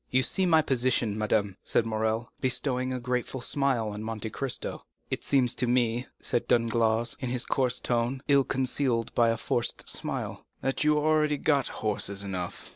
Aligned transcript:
"You 0.09 0.23
see 0.23 0.47
my 0.47 0.63
position, 0.63 1.15
madame," 1.15 1.57
said 1.63 1.85
Morrel, 1.85 2.33
bestowing 2.41 2.91
a 2.91 2.99
grateful 2.99 3.39
smile 3.39 3.89
on 3.89 4.01
Monte 4.01 4.31
Cristo. 4.31 4.83
"It 5.11 5.23
seems 5.23 5.53
to 5.53 5.67
me," 5.67 6.07
said 6.19 6.47
Danglars, 6.47 7.15
in 7.19 7.29
his 7.29 7.45
coarse 7.45 7.79
tone, 7.79 8.23
ill 8.27 8.43
concealed 8.43 9.13
by 9.13 9.29
a 9.29 9.37
forced 9.37 9.87
smile, 9.87 10.43
"that 10.61 10.83
you 10.83 10.95
have 10.95 11.03
already 11.05 11.37
got 11.37 11.67
horses 11.67 12.23
enough." 12.23 12.69